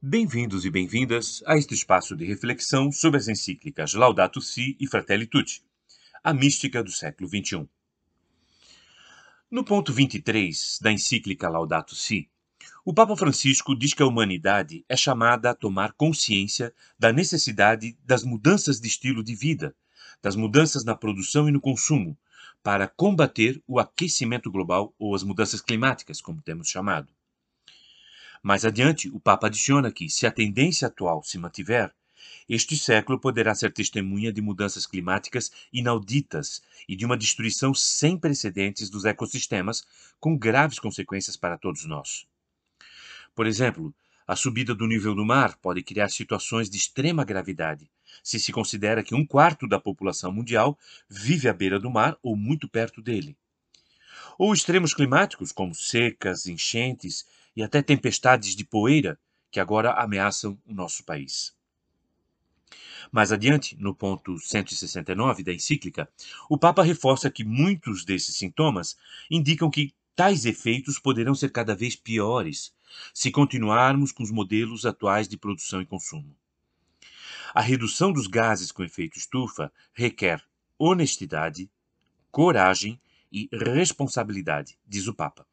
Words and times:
Bem-vindos 0.00 0.64
e 0.64 0.70
bem-vindas 0.70 1.42
a 1.44 1.58
este 1.58 1.74
espaço 1.74 2.14
de 2.14 2.24
reflexão 2.24 2.92
sobre 2.92 3.18
as 3.18 3.26
encíclicas 3.26 3.94
Laudato 3.94 4.40
Si 4.40 4.76
e 4.78 4.86
Fratelli 4.86 5.26
Tutti, 5.26 5.60
a 6.22 6.32
mística 6.32 6.84
do 6.84 6.92
século 6.92 7.28
XXI. 7.28 7.68
No 9.50 9.64
ponto 9.64 9.92
23 9.92 10.78
da 10.80 10.92
encíclica 10.92 11.48
Laudato 11.48 11.96
Si, 11.96 12.30
o 12.84 12.94
Papa 12.94 13.16
Francisco 13.16 13.74
diz 13.74 13.92
que 13.92 14.00
a 14.00 14.06
humanidade 14.06 14.84
é 14.88 14.96
chamada 14.96 15.50
a 15.50 15.54
tomar 15.54 15.92
consciência 15.94 16.72
da 16.96 17.12
necessidade 17.12 17.98
das 18.04 18.22
mudanças 18.22 18.80
de 18.80 18.86
estilo 18.86 19.24
de 19.24 19.34
vida, 19.34 19.74
das 20.22 20.36
mudanças 20.36 20.84
na 20.84 20.94
produção 20.94 21.48
e 21.48 21.50
no 21.50 21.60
consumo, 21.60 22.16
para 22.62 22.86
combater 22.86 23.60
o 23.66 23.80
aquecimento 23.80 24.48
global 24.48 24.94
ou 24.96 25.12
as 25.16 25.24
mudanças 25.24 25.60
climáticas, 25.60 26.20
como 26.20 26.40
temos 26.40 26.68
chamado. 26.68 27.17
Mais 28.48 28.64
adiante, 28.64 29.10
o 29.10 29.20
Papa 29.20 29.46
adiciona 29.46 29.92
que, 29.92 30.08
se 30.08 30.26
a 30.26 30.30
tendência 30.30 30.88
atual 30.88 31.22
se 31.22 31.36
mantiver, 31.36 31.94
este 32.48 32.78
século 32.78 33.20
poderá 33.20 33.54
ser 33.54 33.70
testemunha 33.74 34.32
de 34.32 34.40
mudanças 34.40 34.86
climáticas 34.86 35.52
inauditas 35.70 36.62
e 36.88 36.96
de 36.96 37.04
uma 37.04 37.14
destruição 37.14 37.74
sem 37.74 38.16
precedentes 38.16 38.88
dos 38.88 39.04
ecossistemas, 39.04 39.86
com 40.18 40.34
graves 40.34 40.78
consequências 40.78 41.36
para 41.36 41.58
todos 41.58 41.84
nós. 41.84 42.26
Por 43.34 43.46
exemplo, 43.46 43.94
a 44.26 44.34
subida 44.34 44.74
do 44.74 44.86
nível 44.86 45.14
do 45.14 45.26
mar 45.26 45.58
pode 45.58 45.82
criar 45.82 46.08
situações 46.08 46.70
de 46.70 46.78
extrema 46.78 47.24
gravidade, 47.24 47.90
se 48.24 48.40
se 48.40 48.50
considera 48.50 49.04
que 49.04 49.14
um 49.14 49.26
quarto 49.26 49.68
da 49.68 49.78
população 49.78 50.32
mundial 50.32 50.78
vive 51.06 51.50
à 51.50 51.52
beira 51.52 51.78
do 51.78 51.90
mar 51.90 52.16
ou 52.22 52.34
muito 52.34 52.66
perto 52.66 53.02
dele. 53.02 53.36
Ou 54.38 54.54
extremos 54.54 54.94
climáticos, 54.94 55.52
como 55.52 55.74
secas, 55.74 56.46
enchentes 56.46 57.26
e 57.58 57.62
até 57.64 57.82
tempestades 57.82 58.54
de 58.54 58.64
poeira, 58.64 59.18
que 59.50 59.58
agora 59.58 59.90
ameaçam 59.94 60.56
o 60.64 60.72
nosso 60.72 61.02
país. 61.02 61.52
Mais 63.10 63.32
adiante, 63.32 63.76
no 63.80 63.92
ponto 63.92 64.38
169 64.38 65.42
da 65.42 65.52
encíclica, 65.52 66.08
o 66.48 66.56
Papa 66.56 66.84
reforça 66.84 67.28
que 67.28 67.42
muitos 67.42 68.04
desses 68.04 68.36
sintomas 68.36 68.96
indicam 69.28 69.68
que 69.68 69.92
tais 70.14 70.44
efeitos 70.44 71.00
poderão 71.00 71.34
ser 71.34 71.50
cada 71.50 71.74
vez 71.74 71.96
piores 71.96 72.72
se 73.12 73.32
continuarmos 73.32 74.12
com 74.12 74.22
os 74.22 74.30
modelos 74.30 74.86
atuais 74.86 75.26
de 75.26 75.36
produção 75.36 75.82
e 75.82 75.86
consumo. 75.86 76.36
A 77.52 77.60
redução 77.60 78.12
dos 78.12 78.28
gases 78.28 78.70
com 78.70 78.84
efeito 78.84 79.18
estufa 79.18 79.72
requer 79.92 80.40
honestidade, 80.78 81.68
coragem 82.30 83.00
e 83.32 83.48
responsabilidade, 83.52 84.78
diz 84.86 85.08
o 85.08 85.14
Papa. 85.14 85.47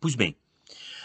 Pois 0.00 0.14
bem, 0.14 0.36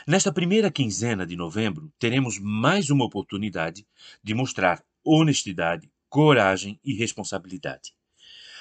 nesta 0.05 0.31
primeira 0.31 0.71
quinzena 0.71 1.25
de 1.25 1.35
novembro, 1.35 1.91
teremos 1.97 2.39
mais 2.39 2.89
uma 2.89 3.05
oportunidade 3.05 3.87
de 4.23 4.33
mostrar 4.33 4.83
honestidade, 5.03 5.91
coragem 6.09 6.79
e 6.83 6.93
responsabilidade. 6.93 7.93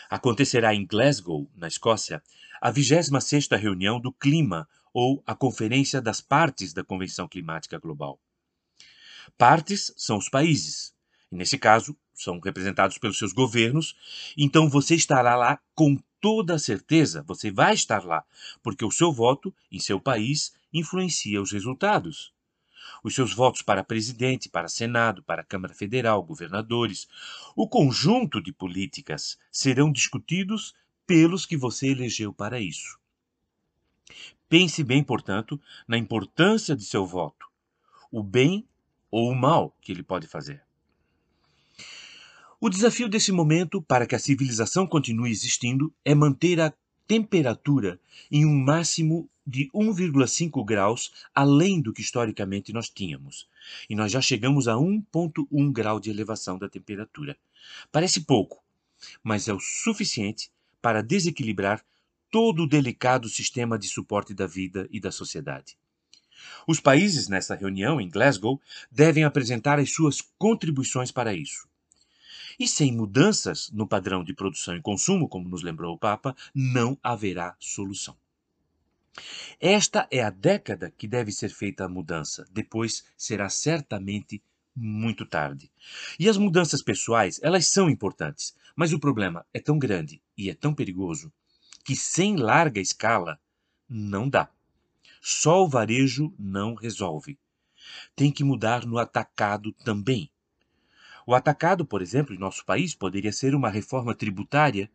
Acontecerá 0.09 0.75
em 0.75 0.87
Glasgow, 0.87 1.51
na 1.55 1.67
Escócia, 1.67 2.23
a 2.61 2.73
26ª 2.73 3.57
reunião 3.59 4.01
do 4.01 4.13
Clima, 4.13 4.69
ou 4.95 5.23
a 5.27 5.35
Conferência 5.35 6.01
das 6.01 6.23
Partes 6.23 6.73
da 6.73 6.83
Convenção 6.83 7.29
Climática 7.29 7.79
Global. 7.79 8.19
Partes 9.37 9.93
são 9.97 10.17
os 10.17 10.29
países, 10.29 10.95
e 11.31 11.37
nesse 11.37 11.59
caso 11.59 11.95
são 12.17 12.41
representados 12.41 12.99
pelos 12.99 13.19
seus 13.19 13.33
governos, 13.33 13.95
então 14.37 14.69
você 14.69 14.95
estará 14.95 15.37
lá 15.37 15.61
com 15.75 15.97
toda 16.21 16.59
certeza, 16.59 17.23
você 17.23 17.51
vai 17.51 17.75
estar 17.75 18.05
lá, 18.05 18.25
porque 18.63 18.85
o 18.85 18.91
seu 18.91 19.13
voto 19.13 19.55
em 19.71 19.79
seu 19.79 20.01
país 20.01 20.53
influencia 20.73 21.41
os 21.41 21.53
resultados. 21.53 22.35
Os 23.03 23.15
seus 23.15 23.33
votos 23.33 23.63
para 23.63 23.85
presidente, 23.85 24.49
para 24.49 24.69
Senado, 24.69 25.23
para 25.23 25.45
Câmara 25.45 25.75
Federal, 25.75 26.23
governadores, 26.23 27.07
o 27.55 27.69
conjunto 27.69 28.41
de 28.41 28.53
políticas 28.53 29.39
serão 29.51 29.93
discutidos 29.93 30.75
pelos 31.07 31.47
que 31.47 31.57
você 31.57 31.89
elegeu 31.89 32.33
para 32.33 32.61
isso. 32.61 32.99
Pense 34.49 34.83
bem, 34.83 35.03
portanto, 35.03 35.61
na 35.87 35.99
importância 35.99 36.75
de 36.75 36.85
seu 36.85 37.05
voto, 37.05 37.47
o 38.11 38.23
bem 38.23 38.67
ou 39.11 39.31
o 39.31 39.35
mal 39.35 39.77
que 39.81 39.93
ele 39.93 40.03
pode 40.03 40.27
fazer. 40.27 40.66
O 42.59 42.71
desafio 42.71 43.07
desse 43.07 43.31
momento 43.33 43.83
para 43.83 44.07
que 44.07 44.15
a 44.15 44.19
civilização 44.19 44.87
continue 44.87 45.31
existindo 45.31 45.93
é 46.03 46.15
manter 46.15 46.59
a 46.59 46.73
temperatura 47.07 48.01
em 48.31 48.47
um 48.47 48.55
máximo 48.55 49.29
de 49.47 49.71
1,5 49.75 50.65
graus 50.65 51.13
além 51.35 51.83
do 51.83 51.93
que 51.93 52.01
historicamente 52.01 52.73
nós 52.73 52.89
tínhamos. 52.89 53.47
E 53.91 53.95
nós 53.95 54.11
já 54.11 54.23
chegamos 54.23 54.69
a 54.69 54.73
1,1 54.73 55.71
grau 55.71 56.01
de 56.01 56.09
elevação 56.09 56.59
da 56.59 56.67
temperatura. 56.67 57.37
Parece 57.93 58.23
pouco, 58.23 58.65
mas 59.23 59.49
é 59.49 59.53
o 59.53 59.61
suficiente 59.61 60.51
para 60.81 61.03
desequilibrar 61.03 61.85
todo 62.31 62.63
o 62.63 62.69
delicado 62.69 63.29
sistema 63.29 63.79
de 63.79 63.87
suporte 63.87 64.33
da 64.33 64.47
vida 64.47 64.89
e 64.91 64.99
da 64.99 65.13
sociedade. 65.13 65.77
Os 66.67 66.81
países 66.81 67.29
nessa 67.29 67.55
reunião 67.55 68.01
em 68.01 68.09
Glasgow 68.09 68.59
devem 68.91 69.25
apresentar 69.25 69.79
as 69.79 69.93
suas 69.93 70.23
contribuições 70.39 71.13
para 71.13 71.35
isso. 71.35 71.69
E 72.59 72.67
sem 72.67 72.93
mudanças 72.93 73.71
no 73.71 73.87
padrão 73.87 74.25
de 74.25 74.35
produção 74.35 74.77
e 74.77 74.83
consumo, 74.83 75.29
como 75.29 75.49
nos 75.49 75.63
lembrou 75.63 75.95
o 75.95 75.99
Papa, 75.99 76.35
não 76.55 76.99
haverá 77.03 77.57
solução. 77.59 78.17
Esta 79.61 80.07
é 80.11 80.23
a 80.23 80.31
década 80.31 80.93
que 80.97 81.09
deve 81.09 81.33
ser 81.33 81.49
feita 81.49 81.85
a 81.85 81.89
mudança, 81.89 82.47
depois 82.51 83.05
será 83.17 83.49
certamente 83.49 84.43
muito 84.75 85.25
tarde. 85.25 85.71
E 86.19 86.29
as 86.29 86.37
mudanças 86.37 86.83
pessoais, 86.83 87.41
elas 87.43 87.67
são 87.67 87.89
importantes, 87.89 88.55
mas 88.75 88.93
o 88.93 89.01
problema 89.01 89.47
é 89.55 89.61
tão 89.61 89.79
grande 89.79 90.21
e 90.37 90.51
é 90.51 90.55
tão 90.55 90.75
perigoso 90.75 91.33
que 91.83 91.97
sem 91.97 92.37
larga 92.37 92.81
escala 92.81 93.41
não 93.89 94.29
dá. 94.29 94.51
Só 95.23 95.65
o 95.65 95.69
varejo 95.69 96.35
não 96.39 96.75
resolve. 96.75 97.39
Tem 98.15 98.31
que 98.31 98.45
mudar 98.45 98.85
no 98.85 98.99
atacado 98.99 99.73
também. 99.85 100.31
O 101.27 101.35
atacado, 101.35 101.85
por 101.85 102.01
exemplo, 102.01 102.33
em 102.33 102.39
nosso 102.39 102.65
país, 102.65 102.95
poderia 102.95 103.33
ser 103.33 103.53
uma 103.53 103.69
reforma 103.69 104.15
tributária 104.15 104.89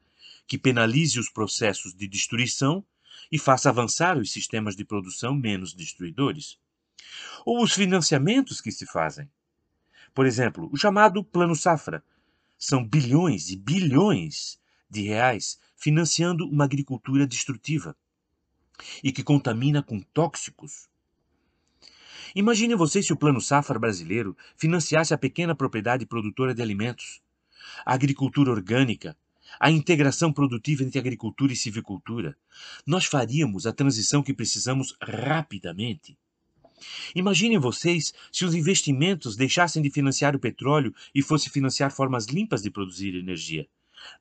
que 0.48 0.58
penalize 0.58 1.20
os 1.20 1.30
processos 1.30 1.94
de 1.94 2.08
destruição 2.08 2.84
e 3.30 3.38
faça 3.38 3.68
avançar 3.68 4.18
os 4.18 4.32
sistemas 4.32 4.76
de 4.76 4.86
produção 4.86 5.36
menos 5.36 5.74
destruidores. 5.74 6.58
Ou 7.46 7.62
os 7.62 7.74
financiamentos 7.74 8.62
que 8.62 8.72
se 8.72 8.86
fazem. 8.86 9.30
Por 10.14 10.26
exemplo, 10.26 10.70
o 10.72 10.78
chamado 10.78 11.22
Plano 11.22 11.56
Safra. 11.56 12.04
São 12.58 12.86
bilhões 12.86 13.50
e 13.50 13.58
bilhões 13.58 14.60
de 14.90 15.02
reais 15.02 15.60
financiando 15.76 16.48
uma 16.48 16.64
agricultura 16.64 17.26
destrutiva 17.26 17.96
e 19.04 19.12
que 19.12 19.24
contamina 19.24 19.82
com 19.82 20.00
tóxicos. 20.00 20.88
Imagine 22.36 22.76
você 22.76 23.02
se 23.02 23.14
o 23.14 23.18
Plano 23.18 23.42
Safra 23.42 23.80
brasileiro 23.80 24.36
financiasse 24.56 25.14
a 25.14 25.18
pequena 25.18 25.56
propriedade 25.56 26.06
produtora 26.06 26.54
de 26.54 26.62
alimentos, 26.62 27.22
a 27.86 27.94
agricultura 27.94 28.52
orgânica, 28.52 29.16
a 29.60 29.70
integração 29.70 30.32
produtiva 30.32 30.84
entre 30.84 31.00
agricultura 31.00 31.52
e 31.52 31.56
civicultura. 31.56 32.38
Nós 32.86 33.06
faríamos 33.06 33.68
a 33.68 33.74
transição 33.74 34.24
que 34.24 34.34
precisamos 34.34 34.96
rapidamente. 35.02 36.18
Imaginem 37.14 37.60
vocês 37.60 38.14
se 38.32 38.46
os 38.46 38.56
investimentos 38.56 39.36
deixassem 39.36 39.82
de 39.82 39.92
financiar 39.92 40.36
o 40.36 40.40
petróleo 40.40 40.94
e 41.14 41.22
fossem 41.22 41.52
financiar 41.52 41.92
formas 41.92 42.26
limpas 42.26 42.62
de 42.62 42.72
produzir 42.72 43.14
energia 43.16 43.68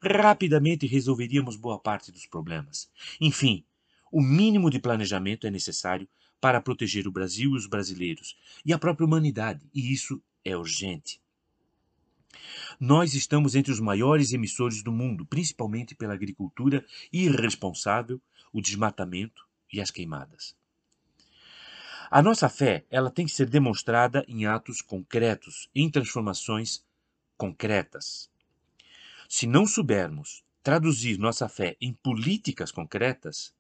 rapidamente 0.02 0.86
resolveríamos 0.86 1.56
boa 1.56 1.78
parte 1.78 2.12
dos 2.12 2.26
problemas. 2.26 2.90
Enfim, 3.20 3.64
o 4.12 4.20
mínimo 4.20 4.70
de 4.70 4.78
planejamento 4.78 5.46
é 5.46 5.50
necessário 5.50 6.08
para 6.40 6.60
proteger 6.60 7.06
o 7.06 7.12
Brasil 7.12 7.52
e 7.52 7.56
os 7.56 7.66
brasileiros 7.66 8.36
e 8.64 8.72
a 8.72 8.78
própria 8.78 9.06
humanidade, 9.06 9.68
e 9.74 9.92
isso 9.92 10.22
é 10.44 10.56
urgente. 10.56 11.20
Nós 12.78 13.14
estamos 13.14 13.54
entre 13.54 13.72
os 13.72 13.80
maiores 13.80 14.32
emissores 14.32 14.82
do 14.82 14.92
mundo, 14.92 15.26
principalmente 15.26 15.94
pela 15.94 16.14
agricultura 16.14 16.84
irresponsável, 17.12 18.20
o 18.52 18.60
desmatamento 18.60 19.46
e 19.72 19.80
as 19.80 19.90
queimadas. 19.90 20.56
A 22.10 22.22
nossa 22.22 22.48
fé, 22.48 22.84
ela 22.90 23.10
tem 23.10 23.26
que 23.26 23.32
ser 23.32 23.48
demonstrada 23.48 24.24
em 24.26 24.44
atos 24.44 24.82
concretos, 24.82 25.68
em 25.74 25.88
transformações 25.88 26.84
concretas. 27.36 28.28
Se 29.28 29.46
não 29.46 29.64
soubermos 29.64 30.42
traduzir 30.62 31.18
nossa 31.18 31.48
fé 31.48 31.76
em 31.80 31.92
políticas 31.92 32.72
concretas, 32.72 33.54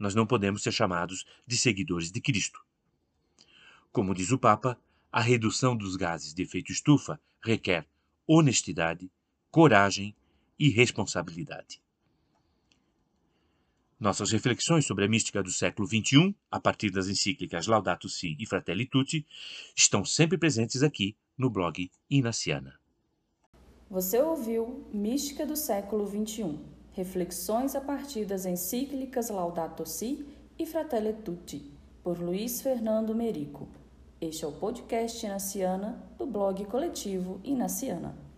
nós 0.00 0.14
não 0.14 0.26
podemos 0.26 0.62
ser 0.62 0.72
chamados 0.72 1.26
de 1.46 1.56
seguidores 1.56 2.10
de 2.10 2.20
Cristo. 2.20 2.58
Como 3.92 4.14
diz 4.14 4.32
o 4.32 4.38
Papa, 4.38 4.76
a 5.12 5.20
redução 5.20 5.76
dos 5.76 5.94
gases 5.94 6.32
de 6.32 6.42
efeito 6.42 6.72
estufa 6.72 7.20
requer 7.42 7.86
honestidade, 8.26 9.10
coragem 9.50 10.14
e 10.58 10.68
responsabilidade. 10.70 11.82
Nossas 13.98 14.30
reflexões 14.30 14.86
sobre 14.86 15.04
a 15.04 15.08
mística 15.08 15.42
do 15.42 15.50
século 15.50 15.86
XXI, 15.86 16.34
a 16.50 16.58
partir 16.58 16.90
das 16.90 17.08
encíclicas 17.08 17.66
Laudato 17.66 18.08
Si 18.08 18.34
e 18.40 18.46
Fratelli 18.46 18.86
Tutti, 18.86 19.26
estão 19.76 20.04
sempre 20.06 20.38
presentes 20.38 20.82
aqui 20.82 21.14
no 21.36 21.50
blog 21.50 21.90
Inaciana. 22.08 22.80
Você 23.90 24.18
ouviu 24.22 24.88
Mística 24.94 25.44
do 25.44 25.56
século 25.56 26.06
XXI, 26.06 26.58
reflexões 26.92 27.74
a 27.74 27.80
partir 27.80 28.24
das 28.24 28.46
encíclicas 28.46 29.30
Laudato 29.30 29.86
Si 29.86 30.26
e 30.58 30.66
Fratelli 30.66 31.12
Tutti, 31.12 31.72
por 32.02 32.18
Luiz 32.18 32.60
Fernando 32.60 33.14
Merico. 33.14 33.68
Este 34.20 34.44
é 34.44 34.48
o 34.48 34.52
podcast 34.52 35.24
Inaciana 35.24 36.02
do 36.18 36.26
blog 36.26 36.64
coletivo 36.66 37.40
Inaciana. 37.44 38.29